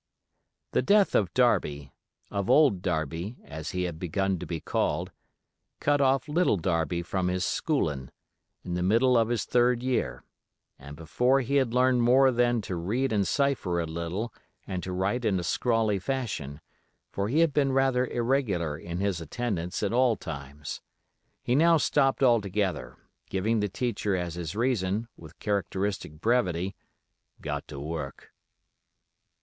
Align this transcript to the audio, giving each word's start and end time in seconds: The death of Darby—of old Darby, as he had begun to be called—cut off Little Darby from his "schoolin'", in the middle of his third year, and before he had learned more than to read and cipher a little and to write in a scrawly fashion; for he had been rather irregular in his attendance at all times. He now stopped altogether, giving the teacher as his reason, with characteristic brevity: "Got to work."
The 0.71 0.81
death 0.81 1.13
of 1.13 1.31
Darby—of 1.35 2.49
old 2.49 2.81
Darby, 2.81 3.37
as 3.45 3.69
he 3.69 3.83
had 3.83 3.99
begun 3.99 4.39
to 4.39 4.47
be 4.47 4.59
called—cut 4.59 6.01
off 6.01 6.27
Little 6.27 6.57
Darby 6.57 7.03
from 7.03 7.27
his 7.27 7.45
"schoolin'", 7.45 8.09
in 8.63 8.73
the 8.73 8.81
middle 8.81 9.15
of 9.15 9.29
his 9.29 9.45
third 9.45 9.83
year, 9.83 10.23
and 10.79 10.95
before 10.95 11.41
he 11.41 11.57
had 11.57 11.75
learned 11.75 12.01
more 12.01 12.31
than 12.31 12.61
to 12.63 12.75
read 12.75 13.13
and 13.13 13.27
cipher 13.27 13.79
a 13.79 13.85
little 13.85 14.33
and 14.65 14.81
to 14.81 14.91
write 14.91 15.23
in 15.23 15.39
a 15.39 15.43
scrawly 15.43 15.99
fashion; 15.99 16.61
for 17.11 17.29
he 17.29 17.41
had 17.41 17.53
been 17.53 17.71
rather 17.71 18.07
irregular 18.07 18.75
in 18.75 19.01
his 19.01 19.21
attendance 19.21 19.83
at 19.83 19.93
all 19.93 20.15
times. 20.15 20.81
He 21.43 21.53
now 21.53 21.77
stopped 21.77 22.23
altogether, 22.23 22.97
giving 23.29 23.59
the 23.59 23.69
teacher 23.69 24.15
as 24.15 24.33
his 24.33 24.55
reason, 24.55 25.09
with 25.15 25.37
characteristic 25.37 26.19
brevity: 26.19 26.75
"Got 27.39 27.67
to 27.67 27.79
work." 27.79 28.31